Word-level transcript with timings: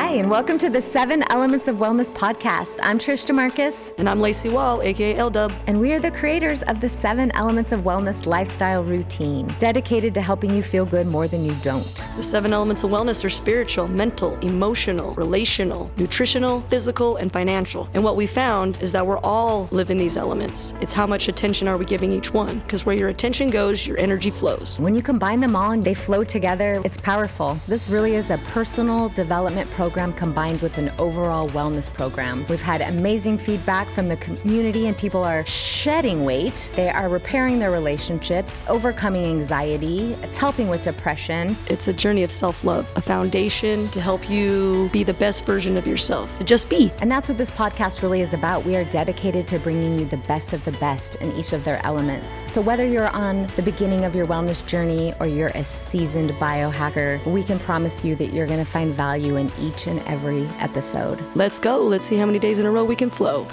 Hi, 0.00 0.12
and 0.12 0.30
welcome 0.30 0.58
to 0.58 0.70
the 0.70 0.80
Seven 0.80 1.24
Elements 1.28 1.66
of 1.66 1.78
Wellness 1.78 2.08
podcast. 2.12 2.78
I'm 2.84 3.00
Trish 3.00 3.26
DeMarcus. 3.26 3.94
And 3.98 4.08
I'm 4.08 4.20
Lacey 4.20 4.48
Wall, 4.48 4.80
aka 4.80 5.16
L 5.16 5.28
Dub. 5.28 5.52
And 5.66 5.80
we 5.80 5.92
are 5.92 5.98
the 5.98 6.12
creators 6.12 6.62
of 6.62 6.80
the 6.80 6.88
Seven 6.88 7.32
Elements 7.32 7.72
of 7.72 7.80
Wellness 7.80 8.24
lifestyle 8.24 8.84
routine, 8.84 9.52
dedicated 9.58 10.14
to 10.14 10.22
helping 10.22 10.54
you 10.54 10.62
feel 10.62 10.86
good 10.86 11.08
more 11.08 11.26
than 11.26 11.44
you 11.44 11.52
don't. 11.64 12.06
The 12.16 12.22
seven 12.22 12.52
elements 12.52 12.84
of 12.84 12.90
wellness 12.90 13.24
are 13.24 13.28
spiritual, 13.28 13.88
mental, 13.88 14.36
emotional, 14.38 15.14
relational, 15.14 15.90
nutritional, 15.96 16.60
physical, 16.68 17.16
and 17.16 17.32
financial. 17.32 17.88
And 17.92 18.04
what 18.04 18.14
we 18.14 18.28
found 18.28 18.80
is 18.80 18.92
that 18.92 19.04
we're 19.04 19.18
all 19.18 19.68
living 19.72 19.98
these 19.98 20.16
elements. 20.16 20.74
It's 20.80 20.92
how 20.92 21.08
much 21.08 21.26
attention 21.26 21.66
are 21.66 21.76
we 21.76 21.84
giving 21.84 22.12
each 22.12 22.32
one? 22.32 22.60
Because 22.60 22.86
where 22.86 22.96
your 22.96 23.08
attention 23.08 23.50
goes, 23.50 23.84
your 23.84 23.98
energy 23.98 24.30
flows. 24.30 24.78
When 24.78 24.94
you 24.94 25.02
combine 25.02 25.40
them 25.40 25.56
all 25.56 25.72
and 25.72 25.84
they 25.84 25.94
flow 25.94 26.22
together, 26.22 26.80
it's 26.84 26.98
powerful. 26.98 27.58
This 27.66 27.90
really 27.90 28.14
is 28.14 28.30
a 28.30 28.38
personal 28.38 29.08
development 29.08 29.68
program 29.72 29.87
combined 29.90 30.60
with 30.60 30.78
an 30.78 30.90
overall 30.98 31.48
wellness 31.50 31.92
program. 31.92 32.44
We've 32.48 32.60
had 32.60 32.80
amazing 32.80 33.38
feedback 33.38 33.88
from 33.90 34.08
the 34.08 34.16
community, 34.16 34.86
and 34.86 34.96
people 34.96 35.24
are 35.24 35.44
shedding 35.46 36.24
weight. 36.24 36.70
They 36.74 36.88
are 36.88 37.08
repairing 37.08 37.58
their 37.58 37.70
relationships, 37.70 38.64
overcoming 38.68 39.24
anxiety. 39.24 40.14
It's 40.22 40.36
helping 40.36 40.68
with 40.68 40.82
depression. 40.82 41.56
It's 41.66 41.88
a 41.88 41.92
journey 41.92 42.22
of 42.22 42.30
self 42.30 42.64
love, 42.64 42.86
a 42.96 43.00
foundation 43.00 43.88
to 43.88 44.00
help 44.00 44.28
you 44.28 44.90
be 44.92 45.04
the 45.04 45.14
best 45.14 45.44
version 45.44 45.76
of 45.76 45.86
yourself. 45.86 46.30
Just 46.44 46.68
be. 46.68 46.92
And 47.00 47.10
that's 47.10 47.28
what 47.28 47.38
this 47.38 47.50
podcast 47.50 48.02
really 48.02 48.20
is 48.20 48.34
about. 48.34 48.64
We 48.64 48.76
are 48.76 48.84
dedicated 48.84 49.46
to 49.48 49.58
bringing 49.58 49.98
you 49.98 50.04
the 50.04 50.16
best 50.28 50.52
of 50.52 50.64
the 50.64 50.72
best 50.72 51.16
in 51.16 51.32
each 51.32 51.52
of 51.52 51.64
their 51.64 51.84
elements. 51.84 52.42
So 52.50 52.60
whether 52.60 52.86
you're 52.86 53.08
on 53.08 53.46
the 53.56 53.62
beginning 53.62 54.04
of 54.04 54.14
your 54.14 54.26
wellness 54.26 54.64
journey 54.66 55.14
or 55.20 55.26
you're 55.26 55.52
a 55.54 55.64
seasoned 55.64 56.30
biohacker, 56.32 57.24
we 57.26 57.42
can 57.42 57.58
promise 57.58 58.04
you 58.04 58.14
that 58.16 58.32
you're 58.32 58.46
going 58.46 58.64
to 58.64 58.70
find 58.70 58.94
value 58.94 59.36
in 59.36 59.50
each 59.60 59.77
and 59.86 60.00
every 60.00 60.46
episode. 60.58 61.22
Let's 61.34 61.58
go. 61.58 61.78
Let's 61.78 62.04
see 62.04 62.16
how 62.16 62.26
many 62.26 62.38
days 62.38 62.58
in 62.58 62.66
a 62.66 62.70
row 62.70 62.84
we 62.84 62.96
can 62.96 63.10
flow. 63.10 63.46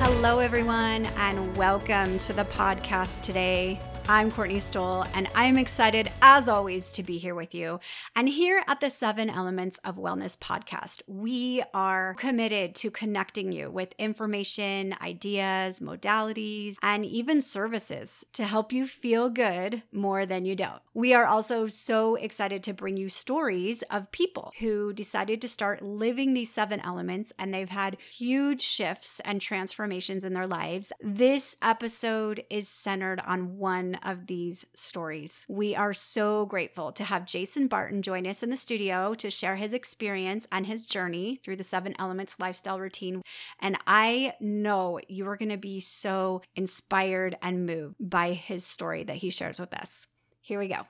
Hello, 0.00 0.38
everyone, 0.38 1.06
and 1.16 1.56
welcome 1.56 2.18
to 2.20 2.32
the 2.32 2.44
podcast 2.44 3.22
today. 3.22 3.80
I'm 4.08 4.32
Courtney 4.32 4.58
Stoll, 4.58 5.06
and 5.14 5.28
I'm 5.32 5.56
excited, 5.56 6.10
as 6.20 6.48
always, 6.48 6.90
to 6.92 7.04
be 7.04 7.18
here 7.18 7.36
with 7.36 7.54
you. 7.54 7.78
And 8.16 8.28
here 8.28 8.64
at 8.66 8.80
the 8.80 8.90
Seven 8.90 9.30
Elements 9.30 9.78
of 9.84 9.96
Wellness 9.96 10.36
podcast, 10.36 11.02
we 11.06 11.62
are 11.72 12.14
committed 12.14 12.74
to 12.76 12.90
connecting 12.90 13.52
you 13.52 13.70
with 13.70 13.94
information, 13.98 14.96
ideas, 15.00 15.78
modalities, 15.78 16.76
and 16.82 17.06
even 17.06 17.40
services 17.40 18.24
to 18.32 18.44
help 18.44 18.72
you 18.72 18.88
feel 18.88 19.30
good 19.30 19.82
more 19.92 20.26
than 20.26 20.44
you 20.44 20.56
don't. 20.56 20.82
We 20.94 21.14
are 21.14 21.26
also 21.26 21.68
so 21.68 22.16
excited 22.16 22.64
to 22.64 22.74
bring 22.74 22.96
you 22.96 23.08
stories 23.08 23.82
of 23.82 24.10
people 24.10 24.52
who 24.58 24.92
decided 24.92 25.40
to 25.42 25.48
start 25.48 25.80
living 25.80 26.34
these 26.34 26.52
seven 26.52 26.80
elements 26.80 27.32
and 27.38 27.54
they've 27.54 27.68
had 27.68 27.96
huge 28.10 28.62
shifts 28.62 29.20
and 29.24 29.40
transformations 29.40 30.24
in 30.24 30.34
their 30.34 30.46
lives. 30.46 30.92
This 31.00 31.56
episode 31.62 32.44
is 32.50 32.68
centered 32.68 33.20
on 33.24 33.58
one 33.58 33.91
of 33.96 34.26
these 34.26 34.64
stories. 34.74 35.44
We 35.48 35.74
are 35.74 35.92
so 35.92 36.46
grateful 36.46 36.92
to 36.92 37.04
have 37.04 37.26
Jason 37.26 37.66
Barton 37.66 38.02
join 38.02 38.26
us 38.26 38.42
in 38.42 38.50
the 38.50 38.56
studio 38.56 39.14
to 39.14 39.30
share 39.30 39.56
his 39.56 39.72
experience 39.72 40.46
and 40.50 40.66
his 40.66 40.86
journey 40.86 41.40
through 41.44 41.56
the 41.56 41.64
seven 41.64 41.94
elements 41.98 42.36
lifestyle 42.38 42.80
routine. 42.80 43.22
And 43.60 43.76
I 43.86 44.34
know 44.40 45.00
you 45.08 45.26
are 45.28 45.36
going 45.36 45.50
to 45.50 45.56
be 45.56 45.80
so 45.80 46.42
inspired 46.56 47.36
and 47.42 47.66
moved 47.66 47.96
by 47.98 48.32
his 48.32 48.64
story 48.64 49.04
that 49.04 49.16
he 49.16 49.30
shares 49.30 49.60
with 49.60 49.74
us. 49.74 50.06
Here 50.40 50.58
we 50.58 50.68
go. 50.68 50.86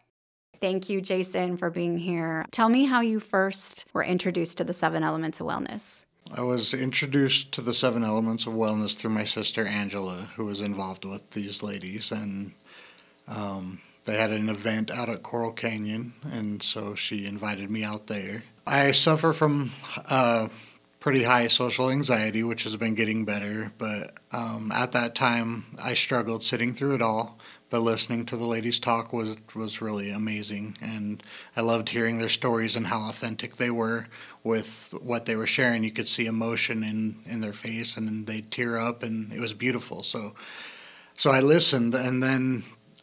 Thank 0.61 0.89
you, 0.89 1.01
Jason, 1.01 1.57
for 1.57 1.71
being 1.71 1.99
here. 1.99 2.47
Tell 2.53 2.69
me 2.69 2.85
how 2.85 3.01
you 3.01 3.19
first 3.19 3.85
were 3.93 4.05
introduced 4.05 4.59
to 4.59 4.65
the 4.65 4.73
seven 4.73 5.03
elements 5.03 5.41
of 5.41 5.47
wellness. 5.49 6.05
I 6.31 6.43
was 6.43 6.73
introduced 6.73 7.53
to 7.53 7.63
the 7.63 7.75
seven 7.75 8.05
elements 8.05 8.47
of 8.47 8.53
wellness 8.53 8.97
through 8.97 9.11
my 9.11 9.25
sister 9.25 9.67
Angela, 9.67 10.31
who 10.37 10.45
was 10.45 10.61
involved 10.61 11.05
with 11.05 11.29
these 11.33 11.63
ladies, 11.63 12.13
and 12.13 12.53
um, 13.29 13.81
they 14.05 14.17
had 14.17 14.31
an 14.31 14.49
event 14.49 14.91
out 14.91 15.09
at 15.09 15.23
Coral 15.23 15.53
Canyon, 15.53 16.13
and 16.31 16.63
so 16.63 16.95
she 16.95 17.27
invited 17.27 17.71
me 17.71 17.85
out 17.85 18.09
there. 18.09 18.43
I 18.67 18.93
suffer 18.93 19.33
from 19.33 19.73
uh, 20.09 20.49
pretty 20.99 21.25
high 21.25 21.49
social 21.49 21.91
anxiety, 21.91 22.43
which 22.43 22.65
has 22.65 22.77
been 22.77 22.95
getting 22.95 23.25
better, 23.25 23.73
but 23.79 24.15
um, 24.33 24.73
at 24.73 24.93
that 24.93 25.15
time 25.15 25.65
I 25.83 25.95
struggled 25.95 26.43
sitting 26.45 26.75
through 26.75 26.95
it 26.95 27.03
all. 27.03 27.39
But 27.71 27.81
listening 27.81 28.27
to 28.27 28.37
the 28.37 28.45
ladies 28.45 28.79
talk 28.79 29.15
was 29.15 29.35
was 29.55 29.81
really 29.81 30.11
amazing, 30.11 30.77
and 30.83 31.23
I 31.57 31.63
loved 31.63 31.89
hearing 31.89 32.19
their 32.19 32.29
stories 32.29 32.77
and 32.77 32.87
how 32.87 33.09
authentic 33.09 33.57
they 33.57 33.71
were 33.71 34.09
with 34.45 34.95
what 35.01 35.25
they 35.25 35.37
were 35.37 35.47
sharing. 35.47 35.83
You 35.83 35.91
could 35.91 36.09
see 36.09 36.27
emotion 36.27 36.85
in 36.85 37.17
in 37.25 37.41
their 37.41 37.55
face, 37.55 37.97
and 37.97 38.27
they'd 38.27 38.51
tear 38.51 38.77
up, 38.77 39.03
and 39.03 39.33
it 39.33 39.41
was 39.41 39.55
beautiful. 39.55 40.03
So, 40.03 40.35
so 41.15 41.31
I 41.31 41.41
listened, 41.41 41.95
and 41.95 42.23
then 42.23 42.63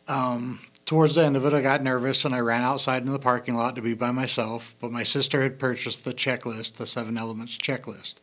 um, 0.10 0.60
towards 0.86 1.16
the 1.16 1.24
end 1.24 1.38
of 1.38 1.46
it, 1.46 1.54
I 1.54 1.62
got 1.62 1.84
nervous 1.84 2.26
and 2.26 2.34
I 2.34 2.40
ran 2.40 2.64
outside 2.64 3.06
in 3.06 3.12
the 3.12 3.20
parking 3.20 3.56
lot 3.56 3.76
to 3.76 3.82
be 3.82 3.94
by 3.94 4.12
myself. 4.12 4.76
But 4.80 4.92
my 4.92 5.04
sister 5.04 5.42
had 5.42 5.60
purchased 5.60 6.04
the 6.04 6.14
checklist, 6.14 6.74
the 6.74 6.88
seven 6.88 7.18
elements 7.18 7.58
checklist. 7.58 8.16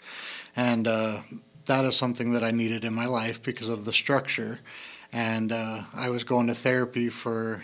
And 0.57 0.89
uh, 0.89 1.21
that 1.67 1.85
is 1.85 1.97
something 1.97 2.33
that 2.33 2.43
I 2.43 2.51
needed 2.51 2.85
in 2.85 2.93
my 2.93 3.07
life 3.07 3.43
because 3.43 3.69
of 3.69 3.85
the 3.85 3.93
structure. 3.93 4.61
And 5.13 5.53
uh, 5.53 5.83
I 5.95 6.11
was 6.11 6.25
going 6.25 6.49
to 6.49 6.55
therapy 6.55 7.09
for 7.09 7.63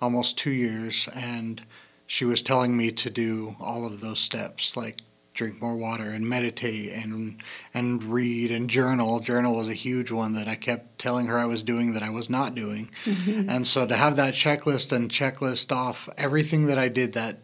almost 0.00 0.36
two 0.36 0.50
years, 0.50 1.08
and 1.14 1.62
she 2.06 2.24
was 2.24 2.42
telling 2.42 2.76
me 2.76 2.90
to 2.90 3.08
do 3.08 3.54
all 3.60 3.86
of 3.86 4.00
those 4.00 4.18
steps, 4.18 4.76
like 4.76 4.98
drink 5.34 5.60
more 5.60 5.76
water 5.76 6.10
and 6.10 6.28
meditate 6.28 6.92
and 6.92 7.36
and 7.72 8.04
read 8.04 8.50
and 8.50 8.68
journal. 8.68 9.20
Journal 9.20 9.56
was 9.56 9.68
a 9.68 9.74
huge 9.74 10.10
one 10.10 10.34
that 10.34 10.48
I 10.48 10.54
kept 10.54 10.98
telling 10.98 11.26
her 11.26 11.38
I 11.38 11.46
was 11.46 11.62
doing 11.62 11.92
that 11.92 12.02
I 12.02 12.10
was 12.10 12.28
not 12.28 12.54
doing. 12.54 12.90
Mm-hmm. 13.04 13.48
And 13.48 13.66
so 13.66 13.86
to 13.86 13.96
have 13.96 14.16
that 14.16 14.34
checklist 14.34 14.92
and 14.92 15.10
checklist 15.10 15.74
off 15.74 16.08
everything 16.16 16.66
that 16.66 16.78
I 16.78 16.88
did 16.88 17.14
that 17.14 17.38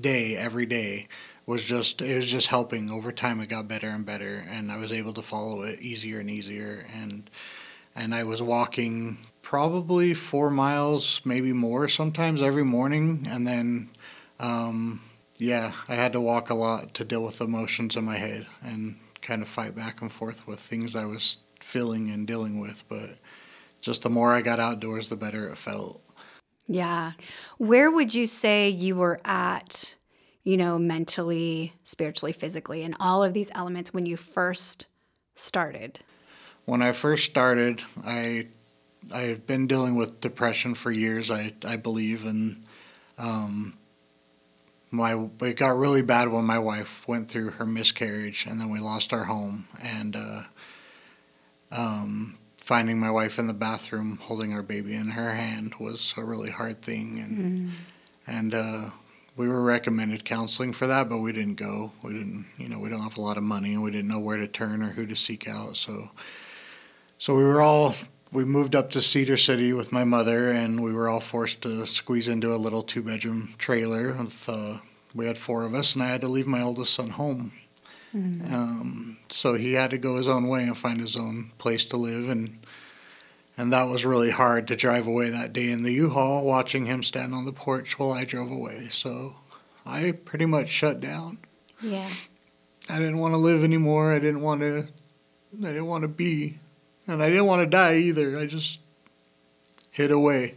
day 0.00 0.36
every 0.36 0.66
day 0.66 1.08
was 1.46 1.62
just 1.62 2.00
it 2.00 2.16
was 2.16 2.30
just 2.30 2.46
helping 2.46 2.90
over 2.90 3.12
time 3.12 3.40
it 3.40 3.48
got 3.48 3.68
better 3.68 3.88
and 3.88 4.06
better 4.06 4.44
and 4.48 4.72
I 4.72 4.78
was 4.78 4.92
able 4.92 5.12
to 5.14 5.22
follow 5.22 5.62
it 5.62 5.80
easier 5.80 6.20
and 6.20 6.30
easier 6.30 6.86
and 7.00 7.28
and 7.94 8.14
I 8.14 8.24
was 8.24 8.42
walking 8.42 9.18
probably 9.42 10.14
4 10.14 10.50
miles 10.50 11.20
maybe 11.24 11.52
more 11.52 11.86
sometimes 11.88 12.40
every 12.40 12.64
morning 12.64 13.26
and 13.30 13.46
then 13.46 13.90
um, 14.40 15.00
yeah, 15.36 15.72
I 15.88 15.94
had 15.94 16.12
to 16.12 16.20
walk 16.20 16.50
a 16.50 16.54
lot 16.54 16.94
to 16.94 17.04
deal 17.04 17.24
with 17.24 17.38
the 17.38 17.44
emotions 17.44 17.96
in 17.96 18.04
my 18.04 18.16
head 18.16 18.46
and 18.62 18.96
kind 19.20 19.42
of 19.42 19.48
fight 19.48 19.74
back 19.74 20.00
and 20.00 20.12
forth 20.12 20.46
with 20.46 20.60
things 20.60 20.94
I 20.94 21.06
was 21.06 21.38
feeling 21.60 22.10
and 22.10 22.26
dealing 22.26 22.60
with. 22.60 22.84
But 22.88 23.18
just 23.80 24.02
the 24.02 24.10
more 24.10 24.32
I 24.32 24.42
got 24.42 24.60
outdoors, 24.60 25.08
the 25.08 25.16
better 25.16 25.48
it 25.48 25.58
felt. 25.58 26.00
Yeah. 26.66 27.12
Where 27.58 27.90
would 27.90 28.14
you 28.14 28.26
say 28.26 28.68
you 28.68 28.96
were 28.96 29.20
at, 29.24 29.94
you 30.44 30.56
know, 30.56 30.78
mentally, 30.78 31.74
spiritually, 31.82 32.32
physically, 32.32 32.82
and 32.82 32.96
all 33.00 33.22
of 33.22 33.34
these 33.34 33.50
elements 33.54 33.92
when 33.92 34.06
you 34.06 34.16
first 34.16 34.86
started? 35.34 36.00
When 36.64 36.80
I 36.80 36.92
first 36.92 37.24
started, 37.24 37.82
I 38.04 38.48
I've 39.12 39.46
been 39.46 39.66
dealing 39.66 39.96
with 39.96 40.20
depression 40.20 40.74
for 40.74 40.90
years. 40.90 41.30
I 41.30 41.52
I 41.64 41.76
believe, 41.76 42.24
and 42.24 42.64
um, 43.18 43.76
my 44.94 45.28
it 45.40 45.56
got 45.56 45.76
really 45.76 46.02
bad 46.02 46.28
when 46.28 46.44
my 46.44 46.58
wife 46.58 47.06
went 47.08 47.28
through 47.28 47.50
her 47.50 47.66
miscarriage, 47.66 48.46
and 48.46 48.60
then 48.60 48.70
we 48.70 48.78
lost 48.78 49.12
our 49.12 49.24
home. 49.24 49.68
And 49.82 50.16
uh, 50.16 50.42
um, 51.72 52.38
finding 52.56 52.98
my 52.98 53.10
wife 53.10 53.38
in 53.38 53.46
the 53.46 53.54
bathroom 53.54 54.18
holding 54.22 54.54
our 54.54 54.62
baby 54.62 54.94
in 54.94 55.08
her 55.10 55.34
hand 55.34 55.74
was 55.78 56.14
a 56.16 56.24
really 56.24 56.50
hard 56.50 56.80
thing. 56.82 57.18
And 57.18 57.38
mm. 57.38 57.70
and 58.26 58.54
uh, 58.54 58.90
we 59.36 59.48
were 59.48 59.62
recommended 59.62 60.24
counseling 60.24 60.72
for 60.72 60.86
that, 60.86 61.08
but 61.08 61.18
we 61.18 61.32
didn't 61.32 61.56
go. 61.56 61.92
We 62.02 62.12
didn't, 62.12 62.46
you 62.56 62.68
know, 62.68 62.78
we 62.78 62.88
don't 62.88 63.02
have 63.02 63.18
a 63.18 63.20
lot 63.20 63.36
of 63.36 63.42
money, 63.42 63.74
and 63.74 63.82
we 63.82 63.90
didn't 63.90 64.08
know 64.08 64.20
where 64.20 64.36
to 64.36 64.46
turn 64.46 64.82
or 64.82 64.90
who 64.90 65.06
to 65.06 65.16
seek 65.16 65.48
out. 65.48 65.76
So 65.76 66.10
so 67.18 67.34
we 67.34 67.42
were 67.42 67.60
all 67.62 67.94
we 68.34 68.44
moved 68.44 68.74
up 68.74 68.90
to 68.90 69.00
Cedar 69.00 69.36
City 69.36 69.72
with 69.72 69.92
my 69.92 70.02
mother, 70.02 70.50
and 70.50 70.82
we 70.82 70.92
were 70.92 71.08
all 71.08 71.20
forced 71.20 71.62
to 71.62 71.86
squeeze 71.86 72.26
into 72.26 72.52
a 72.52 72.58
little 72.58 72.82
two 72.82 73.00
bedroom 73.00 73.54
trailer. 73.58 74.12
With, 74.12 74.48
uh, 74.48 74.78
we 75.14 75.26
had 75.26 75.38
four 75.38 75.62
of 75.62 75.72
us, 75.72 75.94
and 75.94 76.02
I 76.02 76.08
had 76.08 76.20
to 76.22 76.28
leave 76.28 76.48
my 76.48 76.60
oldest 76.60 76.94
son 76.94 77.10
home. 77.10 77.52
Mm-hmm. 78.14 78.52
Um, 78.52 79.18
so 79.28 79.54
he 79.54 79.74
had 79.74 79.90
to 79.90 79.98
go 79.98 80.16
his 80.16 80.26
own 80.26 80.48
way 80.48 80.64
and 80.64 80.76
find 80.76 81.00
his 81.00 81.14
own 81.14 81.52
place 81.58 81.86
to 81.86 81.96
live, 81.96 82.28
and 82.28 82.58
and 83.56 83.72
that 83.72 83.88
was 83.88 84.04
really 84.04 84.30
hard 84.30 84.66
to 84.66 84.76
drive 84.76 85.06
away 85.06 85.30
that 85.30 85.52
day 85.52 85.70
in 85.70 85.84
the 85.84 85.92
U-Haul, 85.92 86.44
watching 86.44 86.86
him 86.86 87.04
stand 87.04 87.32
on 87.32 87.44
the 87.44 87.52
porch 87.52 88.00
while 88.00 88.12
I 88.12 88.24
drove 88.24 88.50
away. 88.50 88.88
So 88.90 89.36
I 89.86 90.10
pretty 90.10 90.46
much 90.46 90.70
shut 90.70 91.00
down. 91.00 91.38
Yeah. 91.80 92.08
I 92.88 92.98
didn't 92.98 93.18
want 93.18 93.32
to 93.34 93.38
live 93.38 93.62
anymore. 93.62 94.12
I 94.12 94.18
didn't 94.18 94.42
want 94.42 94.60
to. 94.62 94.88
I 95.60 95.66
didn't 95.66 95.86
want 95.86 96.02
to 96.02 96.08
be 96.08 96.58
and 97.06 97.22
I 97.22 97.28
didn't 97.28 97.46
want 97.46 97.62
to 97.62 97.66
die 97.66 97.96
either. 97.96 98.38
I 98.38 98.46
just 98.46 98.80
hid 99.90 100.10
away, 100.10 100.54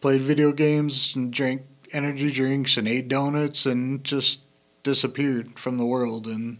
played 0.00 0.20
video 0.20 0.52
games 0.52 1.14
and 1.14 1.32
drank 1.32 1.62
energy 1.92 2.30
drinks 2.30 2.76
and 2.76 2.88
ate 2.88 3.08
donuts 3.08 3.66
and 3.66 4.02
just 4.04 4.40
disappeared 4.82 5.58
from 5.58 5.78
the 5.78 5.84
world. 5.84 6.26
And 6.26 6.58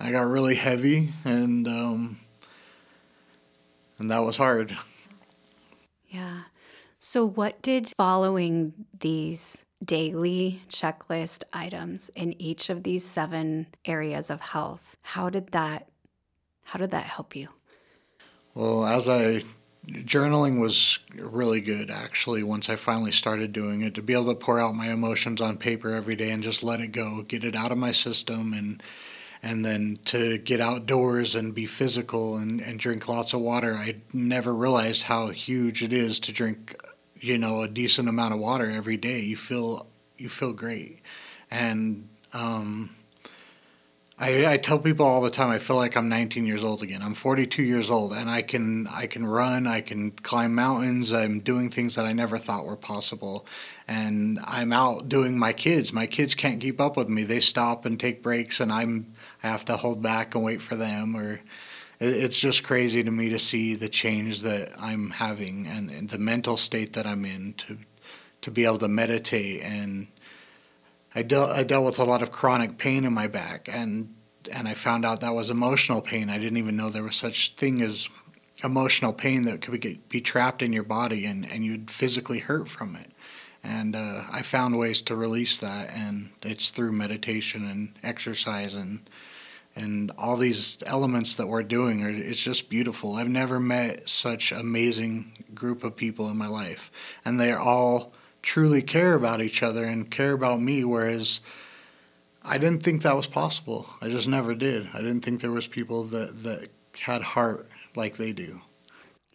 I 0.00 0.10
got 0.10 0.26
really 0.26 0.54
heavy 0.54 1.12
and 1.24 1.66
um, 1.68 2.20
and 3.98 4.10
that 4.10 4.24
was 4.24 4.36
hard. 4.36 4.76
Yeah. 6.08 6.42
So, 6.98 7.24
what 7.24 7.60
did 7.60 7.92
following 7.96 8.72
these 8.98 9.64
daily 9.84 10.62
checklist 10.68 11.42
items 11.52 12.10
in 12.14 12.40
each 12.40 12.70
of 12.70 12.82
these 12.82 13.04
seven 13.04 13.66
areas 13.84 14.30
of 14.30 14.40
health, 14.40 14.96
how 15.02 15.28
did 15.28 15.48
that 15.48 15.88
how 16.62 16.78
did 16.78 16.90
that 16.92 17.04
help 17.04 17.36
you? 17.36 17.48
Well, 18.54 18.86
as 18.86 19.08
I 19.08 19.42
journaling 19.86 20.60
was 20.60 20.98
really 21.14 21.60
good 21.60 21.90
actually 21.90 22.42
once 22.42 22.70
I 22.70 22.76
finally 22.76 23.12
started 23.12 23.52
doing 23.52 23.82
it 23.82 23.94
to 23.96 24.02
be 24.02 24.14
able 24.14 24.26
to 24.26 24.34
pour 24.34 24.58
out 24.58 24.74
my 24.74 24.90
emotions 24.90 25.42
on 25.42 25.58
paper 25.58 25.90
every 25.90 26.16
day 26.16 26.30
and 26.30 26.42
just 26.42 26.62
let 26.62 26.80
it 26.80 26.88
go, 26.92 27.22
get 27.22 27.44
it 27.44 27.54
out 27.54 27.70
of 27.72 27.78
my 27.78 27.92
system 27.92 28.54
and 28.54 28.82
and 29.42 29.62
then 29.62 29.98
to 30.06 30.38
get 30.38 30.60
outdoors 30.60 31.34
and 31.34 31.54
be 31.54 31.66
physical 31.66 32.38
and, 32.38 32.62
and 32.62 32.78
drink 32.78 33.08
lots 33.08 33.34
of 33.34 33.40
water. 33.40 33.74
I 33.74 33.96
never 34.14 34.54
realized 34.54 35.02
how 35.02 35.28
huge 35.28 35.82
it 35.82 35.92
is 35.92 36.18
to 36.20 36.32
drink, 36.32 36.74
you 37.20 37.36
know, 37.36 37.60
a 37.60 37.68
decent 37.68 38.08
amount 38.08 38.32
of 38.32 38.40
water 38.40 38.70
every 38.70 38.96
day. 38.96 39.20
You 39.20 39.36
feel 39.36 39.86
you 40.16 40.30
feel 40.30 40.54
great, 40.54 41.02
and 41.50 42.08
um, 42.32 42.96
I, 44.16 44.46
I 44.46 44.56
tell 44.58 44.78
people 44.78 45.04
all 45.04 45.20
the 45.20 45.30
time 45.30 45.50
I 45.50 45.58
feel 45.58 45.74
like 45.74 45.96
I'm 45.96 46.08
19 46.08 46.46
years 46.46 46.62
old 46.62 46.82
again. 46.82 47.02
I'm 47.02 47.14
42 47.14 47.64
years 47.64 47.90
old 47.90 48.12
and 48.12 48.30
I 48.30 48.42
can 48.42 48.86
I 48.86 49.06
can 49.06 49.26
run, 49.26 49.66
I 49.66 49.80
can 49.80 50.12
climb 50.12 50.54
mountains. 50.54 51.12
I'm 51.12 51.40
doing 51.40 51.68
things 51.68 51.96
that 51.96 52.04
I 52.04 52.12
never 52.12 52.38
thought 52.38 52.64
were 52.64 52.76
possible. 52.76 53.44
And 53.88 54.38
I'm 54.44 54.72
out 54.72 55.08
doing 55.08 55.36
my 55.36 55.52
kids. 55.52 55.92
My 55.92 56.06
kids 56.06 56.36
can't 56.36 56.60
keep 56.60 56.80
up 56.80 56.96
with 56.96 57.08
me. 57.08 57.24
They 57.24 57.40
stop 57.40 57.84
and 57.86 57.98
take 57.98 58.22
breaks 58.22 58.60
and 58.60 58.72
I'm 58.72 59.12
I 59.42 59.48
have 59.48 59.64
to 59.64 59.76
hold 59.76 60.00
back 60.00 60.36
and 60.36 60.44
wait 60.44 60.62
for 60.62 60.76
them 60.76 61.16
or 61.16 61.40
it's 61.98 62.38
just 62.38 62.62
crazy 62.62 63.02
to 63.02 63.10
me 63.10 63.30
to 63.30 63.38
see 63.38 63.74
the 63.74 63.88
change 63.88 64.42
that 64.42 64.70
I'm 64.78 65.10
having 65.10 65.66
and, 65.66 65.90
and 65.90 66.08
the 66.08 66.18
mental 66.18 66.56
state 66.56 66.92
that 66.92 67.06
I'm 67.06 67.24
in 67.24 67.54
to 67.54 67.78
to 68.42 68.50
be 68.50 68.64
able 68.64 68.78
to 68.78 68.88
meditate 68.88 69.62
and 69.62 70.06
I 71.14 71.22
dealt 71.22 71.50
I 71.50 71.62
dealt 71.62 71.84
with 71.84 71.98
a 71.98 72.04
lot 72.04 72.22
of 72.22 72.32
chronic 72.32 72.78
pain 72.78 73.04
in 73.04 73.12
my 73.12 73.26
back, 73.26 73.68
and 73.70 74.14
and 74.50 74.68
I 74.68 74.74
found 74.74 75.04
out 75.04 75.20
that 75.20 75.34
was 75.34 75.50
emotional 75.50 76.00
pain. 76.00 76.28
I 76.28 76.38
didn't 76.38 76.58
even 76.58 76.76
know 76.76 76.90
there 76.90 77.02
was 77.02 77.16
such 77.16 77.54
thing 77.54 77.80
as 77.80 78.08
emotional 78.62 79.12
pain 79.12 79.44
that 79.44 79.60
could 79.60 79.80
be, 79.80 80.00
be 80.08 80.20
trapped 80.20 80.62
in 80.62 80.72
your 80.72 80.82
body, 80.82 81.24
and 81.26 81.48
and 81.50 81.64
you'd 81.64 81.90
physically 81.90 82.40
hurt 82.40 82.68
from 82.68 82.96
it. 82.96 83.10
And 83.62 83.96
uh, 83.96 84.24
I 84.30 84.42
found 84.42 84.76
ways 84.76 85.00
to 85.02 85.16
release 85.16 85.56
that, 85.58 85.90
and 85.94 86.30
it's 86.42 86.70
through 86.70 86.92
meditation 86.92 87.68
and 87.68 87.92
exercise 88.02 88.74
and 88.74 89.08
and 89.76 90.12
all 90.16 90.36
these 90.36 90.78
elements 90.86 91.34
that 91.34 91.48
we're 91.48 91.62
doing 91.62 92.04
are 92.04 92.10
it's 92.10 92.40
just 92.40 92.68
beautiful. 92.68 93.16
I've 93.16 93.28
never 93.28 93.58
met 93.58 94.08
such 94.08 94.52
amazing 94.52 95.32
group 95.54 95.82
of 95.82 95.96
people 95.96 96.28
in 96.28 96.36
my 96.36 96.48
life, 96.48 96.90
and 97.24 97.38
they're 97.38 97.60
all 97.60 98.12
truly 98.44 98.82
care 98.82 99.14
about 99.14 99.40
each 99.40 99.62
other 99.62 99.84
and 99.84 100.10
care 100.10 100.32
about 100.32 100.60
me 100.60 100.84
whereas 100.84 101.40
I 102.44 102.58
didn't 102.58 102.82
think 102.82 103.02
that 103.02 103.16
was 103.16 103.26
possible. 103.26 103.88
I 104.02 104.08
just 104.10 104.28
never 104.28 104.54
did. 104.54 104.86
I 104.92 104.98
didn't 104.98 105.22
think 105.22 105.40
there 105.40 105.50
was 105.50 105.66
people 105.66 106.04
that 106.04 106.42
that 106.42 106.68
had 107.00 107.22
heart 107.22 107.66
like 107.96 108.18
they 108.18 108.32
do. 108.32 108.60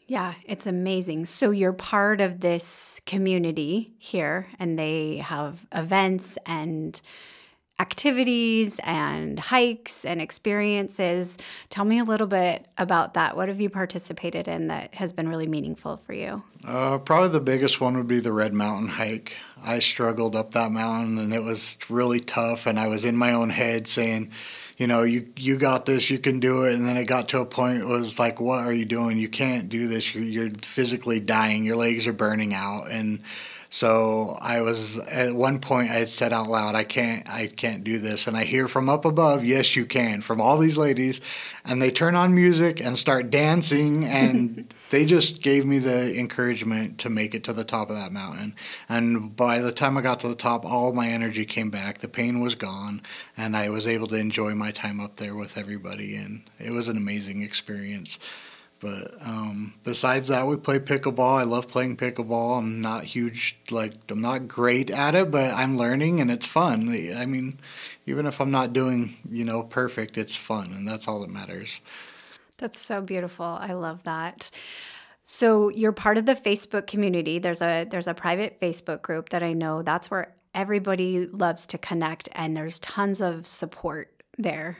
Yeah, 0.06 0.36
it's 0.46 0.68
amazing. 0.68 1.26
So 1.26 1.52
you're 1.52 1.74
part 1.74 2.22
of 2.22 2.40
this 2.40 3.02
community 3.06 3.94
here 3.98 4.48
and 4.60 4.78
they 4.78 5.18
have 5.18 5.66
events 5.72 6.38
and 6.46 7.00
activities 7.80 8.80
and 8.84 9.40
hikes 9.40 10.04
and 10.04 10.22
experiences. 10.22 11.38
Tell 11.70 11.86
me 11.86 12.00
a 12.00 12.04
little 12.04 12.28
bit 12.28 12.66
about 12.78 13.14
that. 13.14 13.38
What 13.38 13.48
have 13.48 13.62
you 13.62 13.70
participated 13.70 14.48
in 14.48 14.68
that 14.68 14.94
has 14.96 15.14
been 15.14 15.30
really 15.30 15.48
meaningful 15.48 15.98
for 15.98 16.14
you? 16.14 16.44
Uh, 16.66 16.98
probably 16.98 17.30
the 17.30 17.40
biggest 17.40 17.80
one 17.80 17.96
would 17.96 18.08
be 18.08 18.20
the 18.20 18.34
Red 18.34 18.54
Mountain 18.54 18.90
hike. 18.90 19.38
I 19.64 19.80
struggled 19.80 20.36
up 20.36 20.52
that 20.52 20.72
mountain 20.72 21.18
and 21.18 21.34
it 21.34 21.44
was 21.44 21.78
really 21.90 22.20
tough, 22.20 22.66
and 22.66 22.80
I 22.80 22.88
was 22.88 23.06
in 23.06 23.16
my 23.16 23.34
own 23.34 23.50
head 23.50 23.88
saying, 23.88 24.32
you 24.78 24.88
know, 24.88 25.04
you 25.04 25.28
you 25.36 25.58
got 25.58 25.86
this, 25.86 26.10
you 26.10 26.20
can 26.20 26.40
do 26.40 26.64
it. 26.64 26.74
And 26.75 26.86
then 26.86 26.96
it 26.98 27.06
got 27.06 27.28
to 27.30 27.40
a 27.40 27.46
point 27.46 27.82
it 27.82 27.86
was 27.86 28.18
like, 28.18 28.40
what 28.40 28.66
are 28.66 28.72
you 28.72 28.86
doing? 28.86 29.18
You 29.18 29.28
can't 29.28 29.68
do 29.68 29.88
this. 29.88 30.16
You're, 30.16 30.24
you're 30.24 30.50
physically 30.50 31.20
dying. 31.20 31.66
Your 31.66 31.75
legs 31.75 32.08
are 32.08 32.14
burning 32.14 32.54
out, 32.54 32.90
and 32.90 33.22
so 33.71 34.36
I 34.42 34.62
was 34.62 34.98
at 34.98 35.36
one 35.36 35.60
point 35.60 35.92
I 35.92 35.95
had 35.95 36.10
said 36.10 36.33
out 36.33 36.48
loud, 36.48 36.74
I 36.74 36.83
can't 36.83 37.30
I 37.30 37.45
can't 37.45 37.83
do 37.83 38.00
this. 38.00 38.25
And 38.25 38.36
I 38.36 38.44
hear 38.44 38.68
from 38.68 38.89
up 38.89 39.06
above, 39.06 39.44
yes 39.44 39.75
you 39.75 39.86
can, 39.86 40.21
from 40.21 40.42
all 40.42 40.57
these 40.57 40.77
ladies. 40.77 41.21
And 41.63 41.80
they 41.80 41.92
turn 41.92 42.16
on 42.16 42.33
music 42.33 42.81
and 42.81 42.98
start 42.98 43.30
dancing 43.30 44.06
and 44.06 44.74
they 44.89 45.06
just 45.06 45.44
gave 45.44 45.68
me 45.68 45.77
the 45.77 46.18
encouragement 46.19 46.98
to 47.00 47.10
make 47.12 47.36
it 47.36 47.44
to 47.44 47.54
the 47.54 47.63
top 47.63 47.92
of 47.92 47.95
that 47.95 48.12
mountain. 48.12 48.56
And 48.88 49.36
by 49.36 49.60
the 49.60 49.72
time 49.72 49.98
I 49.98 50.01
got 50.01 50.19
to 50.22 50.27
the 50.27 50.36
top, 50.36 50.65
all 50.65 50.92
my 50.94 51.07
energy 51.07 51.45
came 51.45 51.69
back. 51.69 52.00
The 52.00 52.07
pain 52.07 52.39
was 52.39 52.56
gone 52.56 53.04
and 53.38 53.56
I 53.56 53.69
was 53.69 53.86
able 53.86 54.07
to 54.07 54.15
enjoy 54.15 54.56
my 54.56 54.72
time 54.72 55.00
up 55.00 55.18
there 55.18 55.36
with 55.36 55.60
everybody 55.60 56.15
and 56.15 56.42
it 56.57 56.72
was 56.72 56.88
an 56.88 56.98
amazing 56.98 57.44
experience. 57.44 58.18
But 58.80 59.16
um, 59.22 59.74
besides 59.84 60.30
that, 60.30 60.48
we 60.48 60.56
play 60.56 60.80
pickleball. 60.80 61.40
I 61.40 61.44
love 61.44 61.68
playing 61.68 61.98
pickleball. 61.98 62.60
I'm 62.60 62.80
not 62.80 63.04
huge, 63.04 63.58
like, 63.72 63.94
I'm 64.10 64.22
not 64.22 64.48
great 64.48 64.90
at 64.90 65.16
it, 65.16 65.31
but 65.31 65.54
I'm 65.54 65.78
learning 65.78 66.22
and 66.22 66.31
it's 66.31 66.46
fun. 66.46 66.90
I 67.18 67.26
mean, 67.26 67.60
even 68.06 68.26
if 68.26 68.40
I'm 68.40 68.52
not 68.52 68.72
doing, 68.72 69.16
you 69.30 69.44
know, 69.44 69.64
perfect, 69.64 70.18
it's 70.18 70.36
fun 70.36 70.72
and 70.72 70.88
that's 70.88 71.08
all 71.08 71.20
that 71.20 71.30
matters. 71.30 71.81
That's 72.58 72.80
so 72.80 73.02
beautiful. 73.02 73.46
I 73.46 73.74
love 73.74 74.04
that. 74.04 74.50
So 75.24 75.70
you're 75.70 75.92
part 75.92 76.18
of 76.18 76.25
the 76.25 76.34
Facebook 76.34 76.88
community. 76.88 77.38
There's 77.40 77.62
a 77.62 77.86
there's 77.86 78.08
a 78.08 78.14
private 78.14 78.60
Facebook 78.60 79.02
group 79.04 79.30
that 79.30 79.44
I 79.44 79.54
know. 79.54 79.84
That's 79.84 80.10
where 80.10 80.34
everybody 80.56 81.28
loves 81.28 81.66
to 81.68 81.78
connect 81.78 82.28
and 82.32 82.56
there's 82.56 82.80
tons 82.80 83.22
of 83.22 83.46
support 83.46 84.12
there 84.38 84.78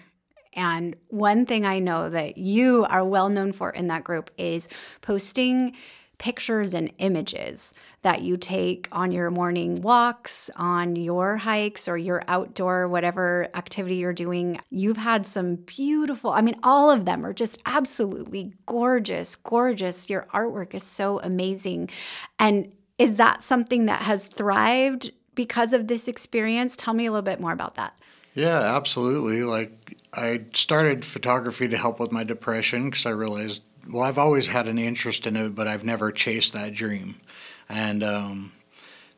and 0.54 0.96
one 1.08 1.46
thing 1.46 1.66
I 1.66 1.80
know 1.80 2.10
that 2.10 2.38
you 2.38 2.86
are 2.90 3.06
well 3.06 3.30
known 3.30 3.52
for 3.52 3.70
in 3.70 3.88
that 3.88 4.04
group 4.04 4.32
is 4.38 4.68
posting 5.02 5.76
pictures 6.20 6.74
and 6.74 6.92
images 6.98 7.74
that 8.02 8.22
you 8.22 8.38
take 8.38 8.88
on 8.92 9.12
your 9.12 9.32
morning 9.32 9.82
walks, 9.82 10.52
on 10.58 10.96
your 10.96 11.38
hikes, 11.38 11.88
or 11.88 11.98
your 11.98 12.22
outdoor, 12.28 12.88
whatever 12.88 13.48
activity 13.56 13.96
you're 13.96 14.14
doing. 14.14 14.60
You've 14.70 14.98
had 14.98 15.26
some 15.26 15.56
beautiful, 15.56 16.32
I 16.32 16.42
mean, 16.42 16.58
all 16.62 16.92
of 16.92 17.06
them 17.06 17.26
are 17.26 17.34
just 17.34 17.58
absolutely 17.66 18.54
gorgeous, 18.66 19.36
gorgeous. 19.36 20.10
Your 20.10 20.28
artwork 20.34 20.76
is 20.76 20.84
so 20.84 21.20
amazing. 21.22 21.90
And 22.38 22.74
is 22.98 23.16
that 23.16 23.42
something 23.42 23.86
that 23.86 24.02
has 24.02 24.26
thrived 24.26 25.12
because 25.36 25.72
of 25.72 25.88
this 25.88 26.10
experience? 26.10 26.76
Tell 26.76 26.94
me 26.94 27.06
a 27.06 27.12
little 27.12 27.22
bit 27.22 27.40
more 27.40 27.54
about 27.54 27.76
that. 27.76 27.98
Yeah, 28.36 28.60
absolutely. 28.60 29.44
Like 29.44 29.99
I 30.14 30.46
started 30.54 31.06
photography 31.06 31.68
to 31.68 31.78
help 31.78 32.00
with 32.00 32.12
my 32.12 32.24
depression 32.24 32.90
because 32.90 33.06
I 33.06 33.12
realized, 33.12 33.62
well, 33.90 34.04
I've 34.04 34.18
always 34.18 34.48
had 34.48 34.68
an 34.68 34.80
interest 34.80 35.28
in 35.28 35.36
it, 35.36 35.56
but 35.56 35.68
I've 35.68 35.84
never 35.84 36.12
chased 36.12 36.54
that 36.54 36.74
dream. 36.74 37.20
And 37.70 38.04
um, 38.04 38.52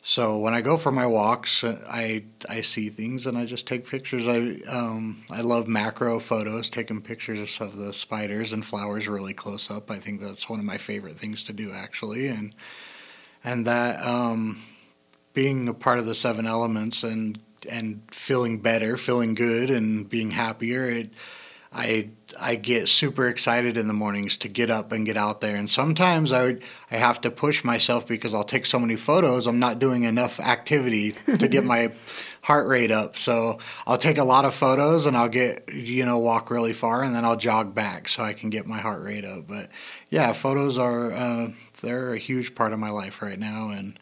so 0.04 0.38
when 0.40 0.54
I 0.54 0.62
go 0.62 0.78
for 0.78 0.92
my 0.92 1.06
walks, 1.06 1.64
uh, 1.64 1.80
I 1.88 2.24
I 2.50 2.62
see 2.62 2.90
things 2.90 3.28
and 3.28 3.38
I 3.38 3.46
just 3.46 3.68
take 3.68 3.88
pictures. 3.88 4.28
I 4.28 4.60
um, 4.70 5.24
I 5.30 5.42
love 5.42 5.68
macro 5.68 6.20
photos, 6.20 6.70
taking 6.70 7.02
pictures 7.02 7.62
of 7.62 7.78
the 7.78 7.94
spiders 7.94 8.52
and 8.52 8.66
flowers 8.66 9.08
really 9.08 9.34
close 9.34 9.70
up. 9.70 9.92
I 9.92 9.98
think 9.98 10.20
that's 10.20 10.50
one 10.50 10.60
of 10.60 10.66
my 10.66 10.78
favorite 10.78 11.18
things 11.18 11.44
to 11.46 11.54
do, 11.54 11.72
actually. 11.72 12.28
And 12.28 12.56
and 13.44 13.66
that 13.68 14.04
um, 14.06 14.62
being 15.34 15.68
a 15.68 15.74
part 15.74 16.00
of 16.00 16.06
the 16.06 16.16
seven 16.16 16.48
elements 16.48 17.04
and 17.04 17.40
and 17.70 18.02
feeling 18.12 18.60
better, 18.60 18.98
feeling 18.98 19.34
good, 19.34 19.70
and 19.70 20.10
being 20.10 20.32
happier. 20.32 20.86
It, 20.86 21.14
I 21.74 22.10
I 22.40 22.56
get 22.56 22.90
super 22.90 23.28
excited 23.28 23.78
in 23.78 23.88
the 23.88 23.94
mornings 23.94 24.38
to 24.38 24.50
get 24.50 24.70
up 24.70 24.92
and 24.92 25.06
get 25.06 25.16
out 25.16 25.40
there. 25.40 25.56
And 25.56 25.70
sometimes 25.70 26.32
I 26.32 26.44
would, 26.44 26.64
I 26.90 26.98
have 26.98 27.22
to 27.22 27.32
push 27.32 27.64
myself 27.64 28.06
because 28.08 28.34
I'll 28.34 28.44
take 28.44 28.66
so 28.66 28.78
many 28.78 28.98
photos. 28.98 29.48
I'm 29.48 29.60
not 29.60 29.80
doing 29.80 30.04
enough 30.04 30.40
activity 30.40 31.16
to 31.38 31.48
get 31.48 31.64
my 31.64 31.94
heart 32.42 32.68
rate 32.68 32.92
up. 32.92 33.16
So 33.16 33.60
I'll 33.88 33.98
take 33.98 34.18
a 34.18 34.24
lot 34.24 34.44
of 34.44 34.54
photos 34.54 35.06
and 35.06 35.16
I'll 35.16 35.30
get 35.30 35.72
you 35.72 36.06
know 36.06 36.18
walk 36.18 36.52
really 36.52 36.74
far 36.74 37.04
and 37.04 37.16
then 37.16 37.24
I'll 37.24 37.38
jog 37.38 37.74
back 37.74 38.10
so 38.10 38.22
I 38.22 38.34
can 38.34 38.50
get 38.50 38.68
my 38.68 38.80
heart 38.80 39.02
rate 39.02 39.24
up. 39.24 39.48
But 39.48 39.70
yeah, 40.10 40.34
photos 40.34 40.78
are 40.78 41.14
uh, 41.14 41.52
they're 41.82 42.14
a 42.14 42.18
huge 42.18 42.54
part 42.54 42.74
of 42.74 42.80
my 42.80 42.90
life 42.90 43.22
right 43.22 43.40
now 43.40 43.70
and 43.70 43.98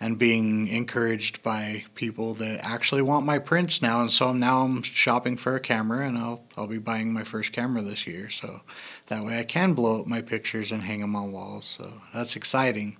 and 0.00 0.18
being 0.18 0.68
encouraged 0.68 1.42
by 1.42 1.84
people 1.94 2.34
that 2.34 2.60
actually 2.64 3.02
want 3.02 3.26
my 3.26 3.38
prints 3.38 3.82
now. 3.82 4.00
And 4.00 4.10
so 4.10 4.32
now 4.32 4.62
I'm 4.62 4.82
shopping 4.82 5.36
for 5.36 5.56
a 5.56 5.60
camera, 5.60 6.06
and 6.06 6.16
I'll 6.16 6.42
I'll 6.56 6.66
be 6.66 6.78
buying 6.78 7.12
my 7.12 7.24
first 7.24 7.52
camera 7.52 7.82
this 7.82 8.06
year. 8.06 8.30
So 8.30 8.60
that 9.08 9.24
way 9.24 9.38
I 9.38 9.44
can 9.44 9.74
blow 9.74 10.00
up 10.00 10.06
my 10.06 10.22
pictures 10.22 10.72
and 10.72 10.82
hang 10.82 11.00
them 11.00 11.16
on 11.16 11.32
walls. 11.32 11.66
So 11.66 11.92
that's 12.12 12.36
exciting. 12.36 12.96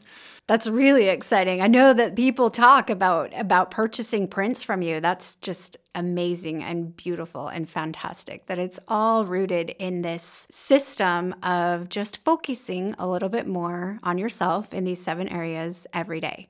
That's 0.49 0.67
really 0.67 1.09
exciting. 1.09 1.61
I 1.61 1.67
know 1.67 1.93
that 1.93 2.17
people 2.17 2.49
talk 2.49 2.89
about 2.89 3.39
about 3.39 3.71
purchasing 3.71 4.27
prints 4.27 4.65
from 4.65 4.81
you. 4.81 4.99
That's 4.99 5.37
just 5.37 5.77
amazing 5.95 6.63
and 6.63 6.97
beautiful 6.97 7.49
and 7.49 7.69
fantastic 7.69 8.47
that 8.47 8.59
it's 8.59 8.81
all 8.89 9.27
rooted 9.27 9.71
in 9.79 10.01
this 10.01 10.47
system 10.51 11.35
of 11.43 11.91
just 11.91 12.25
focusing 12.25 12.95
a 12.99 13.07
little 13.07 13.29
bit 13.29 13.47
more 13.47 13.99
on 14.03 14.17
yourself 14.17 14.73
in 14.73 14.85
these 14.85 15.03
seven 15.05 15.29
areas 15.29 15.87
every 15.93 16.21
day. 16.21 16.49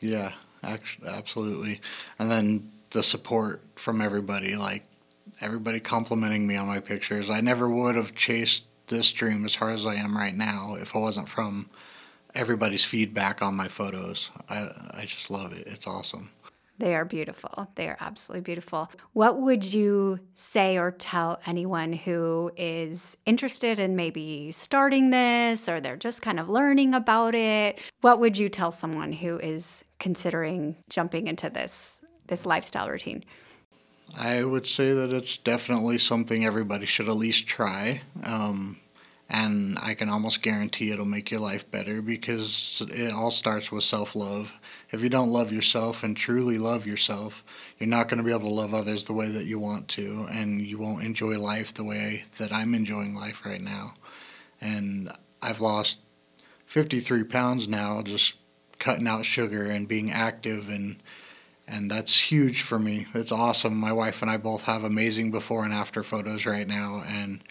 Yeah, 0.00 0.32
actually, 0.62 1.08
absolutely. 1.08 1.80
And 2.18 2.30
then 2.30 2.70
the 2.90 3.02
support 3.02 3.62
from 3.76 4.00
everybody, 4.00 4.56
like 4.56 4.84
everybody 5.40 5.80
complimenting 5.80 6.46
me 6.46 6.56
on 6.56 6.66
my 6.66 6.80
pictures. 6.80 7.30
I 7.30 7.40
never 7.40 7.68
would 7.68 7.96
have 7.96 8.14
chased 8.14 8.64
this 8.86 9.12
dream 9.12 9.44
as 9.44 9.54
hard 9.56 9.74
as 9.74 9.86
I 9.86 9.94
am 9.96 10.16
right 10.16 10.34
now 10.34 10.76
if 10.80 10.94
it 10.94 10.98
wasn't 10.98 11.28
from 11.28 11.68
everybody's 12.34 12.84
feedback 12.84 13.42
on 13.42 13.54
my 13.54 13.68
photos. 13.68 14.30
I 14.48 14.68
I 14.92 15.04
just 15.06 15.30
love 15.30 15.52
it. 15.52 15.66
It's 15.66 15.86
awesome. 15.86 16.30
They 16.78 16.94
are 16.94 17.04
beautiful. 17.04 17.68
They 17.74 17.88
are 17.88 17.96
absolutely 18.00 18.42
beautiful. 18.42 18.90
What 19.12 19.40
would 19.40 19.64
you 19.64 20.20
say 20.34 20.78
or 20.78 20.92
tell 20.92 21.40
anyone 21.44 21.92
who 21.92 22.52
is 22.56 23.18
interested 23.26 23.80
in 23.80 23.96
maybe 23.96 24.52
starting 24.52 25.10
this 25.10 25.68
or 25.68 25.80
they're 25.80 25.96
just 25.96 26.22
kind 26.22 26.38
of 26.38 26.48
learning 26.48 26.94
about 26.94 27.34
it? 27.34 27.80
What 28.00 28.20
would 28.20 28.38
you 28.38 28.48
tell 28.48 28.70
someone 28.70 29.12
who 29.12 29.38
is 29.38 29.84
considering 29.98 30.76
jumping 30.88 31.26
into 31.26 31.50
this 31.50 32.00
this 32.28 32.46
lifestyle 32.46 32.88
routine? 32.88 33.24
I 34.16 34.44
would 34.44 34.66
say 34.66 34.92
that 34.92 35.12
it's 35.12 35.36
definitely 35.36 35.98
something 35.98 36.44
everybody 36.44 36.86
should 36.86 37.08
at 37.08 37.16
least 37.16 37.46
try. 37.46 38.02
Um, 38.24 38.78
and 39.30 39.78
I 39.82 39.94
can 39.94 40.08
almost 40.08 40.40
guarantee 40.40 40.90
it'll 40.90 41.04
make 41.04 41.30
your 41.30 41.40
life 41.40 41.70
better 41.70 42.00
because 42.00 42.82
it 42.88 43.12
all 43.12 43.30
starts 43.30 43.70
with 43.70 43.84
self 43.84 44.16
love. 44.16 44.54
If 44.90 45.02
you 45.02 45.10
don't 45.10 45.30
love 45.30 45.52
yourself 45.52 46.02
and 46.02 46.16
truly 46.16 46.56
love 46.56 46.86
yourself, 46.86 47.44
you're 47.78 47.88
not 47.88 48.08
going 48.08 48.18
to 48.18 48.24
be 48.24 48.32
able 48.32 48.48
to 48.48 48.54
love 48.54 48.72
others 48.72 49.04
the 49.04 49.12
way 49.12 49.28
that 49.28 49.44
you 49.44 49.58
want 49.58 49.88
to, 49.88 50.26
and 50.30 50.60
you 50.62 50.78
won't 50.78 51.04
enjoy 51.04 51.38
life 51.38 51.74
the 51.74 51.84
way 51.84 52.24
that 52.38 52.52
I'm 52.52 52.74
enjoying 52.74 53.14
life 53.14 53.44
right 53.44 53.60
now. 53.60 53.94
And 54.60 55.12
I've 55.42 55.60
lost 55.60 55.98
53 56.66 57.24
pounds 57.24 57.68
now 57.68 58.02
just 58.02 58.34
cutting 58.78 59.08
out 59.08 59.24
sugar 59.24 59.64
and 59.64 59.88
being 59.88 60.10
active 60.10 60.68
and 60.68 60.96
and 61.70 61.90
that's 61.90 62.18
huge 62.18 62.62
for 62.62 62.78
me. 62.78 63.06
It's 63.12 63.30
awesome. 63.30 63.76
My 63.76 63.92
wife 63.92 64.22
and 64.22 64.30
I 64.30 64.38
both 64.38 64.62
have 64.62 64.84
amazing 64.84 65.30
before 65.30 65.64
and 65.64 65.74
after 65.74 66.02
photos 66.02 66.46
right 66.46 66.66
now 66.66 67.02
and 67.06 67.42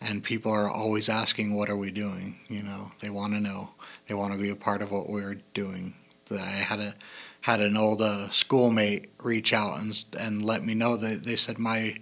and 0.00 0.24
people 0.24 0.52
are 0.52 0.68
always 0.68 1.08
asking 1.08 1.54
what 1.54 1.68
are 1.68 1.76
we 1.76 1.90
doing? 1.90 2.40
You 2.48 2.62
know 2.62 2.92
they 3.00 3.10
want 3.10 3.34
to 3.34 3.40
know. 3.40 3.70
They 4.06 4.14
want 4.14 4.32
to 4.32 4.38
be 4.38 4.50
a 4.50 4.56
part 4.56 4.82
of 4.82 4.90
what 4.90 5.08
we're 5.08 5.40
doing. 5.54 5.94
I 6.30 6.36
had 6.40 6.80
a 6.80 6.94
had 7.42 7.60
an 7.60 7.76
old 7.76 8.02
uh, 8.02 8.30
schoolmate 8.30 9.10
reach 9.22 9.52
out 9.52 9.80
and 9.80 10.04
and 10.18 10.44
let 10.44 10.64
me 10.64 10.74
know 10.74 10.96
that 10.96 11.24
they 11.24 11.36
said 11.36 11.58
my 11.58 11.96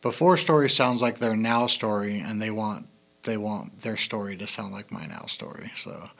before 0.00 0.36
story 0.36 0.70
sounds 0.70 1.02
like 1.02 1.18
their 1.18 1.36
now 1.36 1.66
story 1.66 2.18
and 2.20 2.40
they 2.40 2.50
want 2.50 2.86
they 3.22 3.36
want 3.36 3.82
their 3.82 3.96
story 3.96 4.36
to 4.36 4.46
sound 4.46 4.72
like 4.72 4.90
my 4.90 5.06
now 5.06 5.24
story. 5.26 5.70
So 5.74 6.10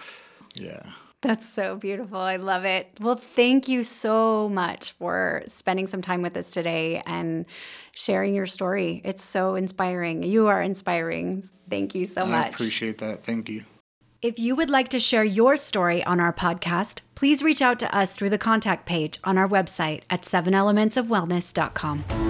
yeah 0.55 0.93
that's 1.21 1.49
so 1.49 1.77
beautiful. 1.77 2.19
I 2.19 2.37
love 2.37 2.65
it. 2.65 2.89
Well, 3.01 3.17
thank 3.17 3.69
you 3.69 3.83
so 3.83 4.49
much 4.49 4.93
for 4.93 5.43
spending 5.47 5.87
some 5.87 6.03
time 6.03 6.23
with 6.23 6.37
us 6.37 6.51
today 6.51 7.03
and 7.07 7.47
sharing 7.95 8.35
your 8.35 8.47
story. 8.47 9.01
It's 9.05 9.25
so 9.25 9.57
inspiring. 9.57 10.23
You 10.23 10.47
are 10.47 10.63
inspiring. 10.63 11.49
Thank 11.69 11.95
you 11.95 12.07
so 12.07 12.23
I 12.23 12.29
much. 12.29 12.47
I 12.47 12.49
appreciate 12.49 12.99
that. 12.99 13.25
Thank 13.25 13.49
you. 13.49 13.65
If 14.21 14.39
you 14.39 14.57
would 14.57 14.71
like 14.71 14.89
to 14.89 14.99
share 14.99 15.25
your 15.25 15.57
story 15.57 16.03
on 16.05 16.19
our 16.19 16.33
podcast, 16.33 17.01
please 17.15 17.43
reach 17.43 17.63
out 17.63 17.79
to 17.81 17.97
us 17.97 18.15
through 18.15 18.31
the 18.31 18.39
contact 18.39 18.85
page 18.85 19.19
on 19.23 19.39
our 19.39 19.49
website 19.49 20.03
at 20.11 20.23
sevenelementsofwellness.com. 20.23 22.28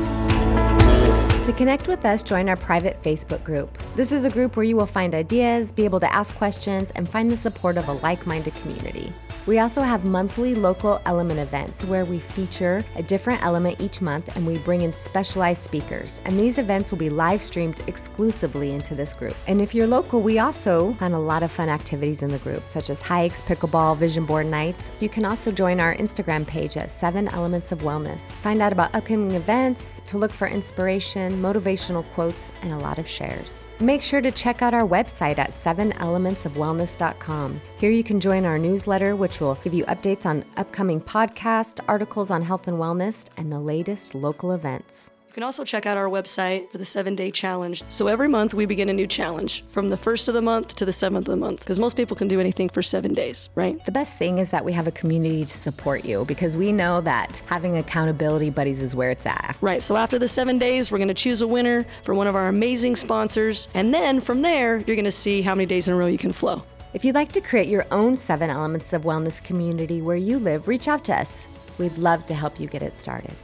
To 1.48 1.54
connect 1.54 1.88
with 1.88 2.04
us, 2.04 2.22
join 2.22 2.46
our 2.50 2.56
private 2.56 3.02
Facebook 3.02 3.42
group. 3.42 3.78
This 3.96 4.12
is 4.12 4.26
a 4.26 4.30
group 4.30 4.54
where 4.54 4.64
you 4.64 4.76
will 4.76 4.84
find 4.84 5.14
ideas, 5.14 5.72
be 5.72 5.86
able 5.86 5.98
to 6.00 6.14
ask 6.14 6.34
questions, 6.34 6.90
and 6.90 7.08
find 7.08 7.30
the 7.30 7.38
support 7.38 7.78
of 7.78 7.88
a 7.88 7.94
like 7.94 8.26
minded 8.26 8.54
community. 8.56 9.14
We 9.48 9.60
also 9.60 9.80
have 9.80 10.04
monthly 10.04 10.54
local 10.54 11.00
element 11.06 11.40
events 11.40 11.82
where 11.86 12.04
we 12.04 12.18
feature 12.18 12.84
a 12.96 13.02
different 13.02 13.42
element 13.42 13.80
each 13.80 14.02
month 14.02 14.36
and 14.36 14.46
we 14.46 14.58
bring 14.58 14.82
in 14.82 14.92
specialized 14.92 15.62
speakers. 15.62 16.20
And 16.26 16.38
these 16.38 16.58
events 16.58 16.90
will 16.90 16.98
be 16.98 17.08
live 17.08 17.42
streamed 17.42 17.82
exclusively 17.86 18.72
into 18.72 18.94
this 18.94 19.14
group. 19.14 19.34
And 19.46 19.62
if 19.62 19.74
you're 19.74 19.86
local, 19.86 20.20
we 20.20 20.38
also 20.38 20.92
plan 20.98 21.14
a 21.14 21.18
lot 21.18 21.42
of 21.42 21.50
fun 21.50 21.70
activities 21.70 22.22
in 22.22 22.28
the 22.28 22.36
group, 22.40 22.62
such 22.68 22.90
as 22.90 23.00
hikes, 23.00 23.40
pickleball, 23.40 23.96
vision 23.96 24.26
board 24.26 24.44
nights. 24.44 24.92
You 25.00 25.08
can 25.08 25.24
also 25.24 25.50
join 25.50 25.80
our 25.80 25.96
Instagram 25.96 26.46
page 26.46 26.76
at 26.76 26.90
Seven 26.90 27.26
Elements 27.28 27.72
of 27.72 27.78
Wellness. 27.78 28.20
Find 28.42 28.60
out 28.60 28.74
about 28.74 28.94
upcoming 28.94 29.30
events, 29.30 30.02
to 30.08 30.18
look 30.18 30.30
for 30.30 30.46
inspiration, 30.46 31.37
motivational 31.38 32.04
quotes, 32.14 32.52
and 32.62 32.72
a 32.72 32.78
lot 32.78 32.98
of 32.98 33.08
shares. 33.08 33.66
Make 33.80 34.02
sure 34.02 34.20
to 34.20 34.30
check 34.30 34.62
out 34.62 34.74
our 34.74 34.86
website 34.86 35.38
at 35.38 35.50
sevenelementsofwellness.com. 35.50 37.60
Here 37.78 37.90
you 37.90 38.04
can 38.04 38.20
join 38.20 38.44
our 38.44 38.58
newsletter, 38.58 39.16
which 39.16 39.40
will 39.40 39.54
give 39.56 39.74
you 39.74 39.84
updates 39.86 40.26
on 40.26 40.44
upcoming 40.56 41.00
podcasts, 41.00 41.80
articles 41.88 42.30
on 42.30 42.42
health 42.42 42.68
and 42.68 42.78
wellness, 42.78 43.26
and 43.36 43.50
the 43.50 43.60
latest 43.60 44.14
local 44.14 44.52
events. 44.52 45.10
You 45.38 45.40
can 45.40 45.46
also 45.46 45.62
check 45.62 45.86
out 45.86 45.96
our 45.96 46.08
website 46.08 46.68
for 46.68 46.78
the 46.78 46.84
seven 46.84 47.14
day 47.14 47.30
challenge. 47.30 47.84
So 47.90 48.08
every 48.08 48.26
month 48.26 48.54
we 48.54 48.66
begin 48.66 48.88
a 48.88 48.92
new 48.92 49.06
challenge 49.06 49.64
from 49.66 49.88
the 49.88 49.96
first 49.96 50.26
of 50.26 50.34
the 50.34 50.42
month 50.42 50.74
to 50.74 50.84
the 50.84 50.92
seventh 50.92 51.28
of 51.28 51.30
the 51.30 51.36
month 51.36 51.60
because 51.60 51.78
most 51.78 51.96
people 51.96 52.16
can 52.16 52.26
do 52.26 52.40
anything 52.40 52.68
for 52.68 52.82
seven 52.82 53.14
days, 53.14 53.48
right? 53.54 53.84
The 53.84 53.92
best 53.92 54.18
thing 54.18 54.38
is 54.38 54.50
that 54.50 54.64
we 54.64 54.72
have 54.72 54.88
a 54.88 54.90
community 54.90 55.44
to 55.44 55.56
support 55.56 56.04
you 56.04 56.24
because 56.24 56.56
we 56.56 56.72
know 56.72 57.00
that 57.02 57.40
having 57.46 57.76
accountability 57.76 58.50
buddies 58.50 58.82
is 58.82 58.96
where 58.96 59.12
it's 59.12 59.26
at. 59.26 59.56
Right. 59.60 59.80
So 59.80 59.96
after 59.96 60.18
the 60.18 60.26
seven 60.26 60.58
days, 60.58 60.90
we're 60.90 60.98
going 60.98 61.06
to 61.06 61.14
choose 61.14 61.40
a 61.40 61.46
winner 61.46 61.86
for 62.02 62.16
one 62.16 62.26
of 62.26 62.34
our 62.34 62.48
amazing 62.48 62.96
sponsors. 62.96 63.68
And 63.74 63.94
then 63.94 64.18
from 64.18 64.42
there, 64.42 64.78
you're 64.78 64.96
going 64.96 65.04
to 65.04 65.12
see 65.12 65.42
how 65.42 65.54
many 65.54 65.66
days 65.66 65.86
in 65.86 65.94
a 65.94 65.96
row 65.96 66.06
you 66.06 66.18
can 66.18 66.32
flow. 66.32 66.64
If 66.94 67.04
you'd 67.04 67.14
like 67.14 67.30
to 67.30 67.40
create 67.40 67.68
your 67.68 67.86
own 67.92 68.16
seven 68.16 68.50
elements 68.50 68.92
of 68.92 69.02
wellness 69.02 69.40
community 69.40 70.02
where 70.02 70.16
you 70.16 70.40
live, 70.40 70.66
reach 70.66 70.88
out 70.88 71.04
to 71.04 71.14
us. 71.14 71.46
We'd 71.78 71.96
love 71.96 72.26
to 72.26 72.34
help 72.34 72.58
you 72.58 72.66
get 72.66 72.82
it 72.82 72.98
started. 72.98 73.36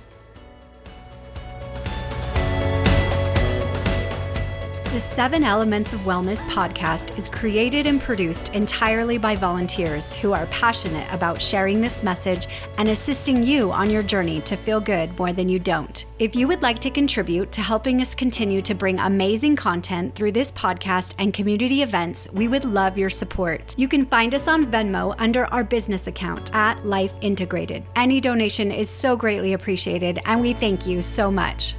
The 4.95 5.01
Seven 5.01 5.43
Elements 5.43 5.93
of 5.93 5.99
Wellness 6.03 6.39
podcast 6.43 7.19
is 7.19 7.29
created 7.29 7.89
and 7.89 8.01
produced 8.01 8.55
entirely 8.55 9.19
by 9.19 9.35
volunteers 9.35 10.15
who 10.15 10.33
are 10.33 10.47
passionate 10.47 11.13
about 11.13 11.43
sharing 11.43 11.81
this 11.81 12.05
message 12.05 12.47
and 12.79 12.89
assisting 12.89 13.43
you 13.43 13.73
on 13.73 13.91
your 13.91 14.05
journey 14.05 14.41
to 14.43 14.55
feel 14.55 14.79
good 14.79 15.19
more 15.19 15.33
than 15.33 15.49
you 15.49 15.59
don't. 15.59 16.07
If 16.21 16.37
you 16.37 16.47
would 16.47 16.63
like 16.63 16.79
to 16.79 16.91
contribute 16.91 17.51
to 17.51 17.61
helping 17.61 18.03
us 18.03 18.15
continue 18.15 18.63
to 18.63 18.73
bring 18.73 19.01
amazing 19.01 19.57
content 19.57 20.15
through 20.15 20.31
this 20.31 20.53
podcast 20.53 21.15
and 21.19 21.35
community 21.35 21.83
events, 21.83 22.29
we 22.33 22.47
would 22.47 22.65
love 22.65 22.97
your 22.97 23.11
support. 23.11 23.75
You 23.77 23.89
can 23.89 24.07
find 24.07 24.33
us 24.33 24.47
on 24.47 24.71
Venmo 24.71 25.17
under 25.19 25.47
our 25.47 25.65
business 25.65 26.07
account 26.07 26.55
at 26.55 26.87
Life 26.87 27.15
Integrated. 27.21 27.83
Any 27.97 28.21
donation 28.21 28.71
is 28.71 28.91
so 28.91 29.17
greatly 29.17 29.55
appreciated, 29.55 30.21
and 30.25 30.41
we 30.41 30.53
thank 30.53 30.87
you 30.87 31.03
so 31.03 31.33
much. 31.33 31.75